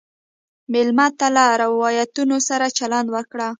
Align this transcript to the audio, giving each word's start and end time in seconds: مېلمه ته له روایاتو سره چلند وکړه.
مېلمه 0.73 1.07
ته 1.19 1.27
له 1.35 1.43
روایاتو 1.63 2.23
سره 2.49 2.65
چلند 2.77 3.07
وکړه. 3.15 3.47